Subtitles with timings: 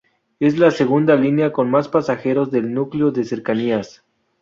[0.39, 4.03] Es la segunda línea con más pasajeros del núcleo de cercanías.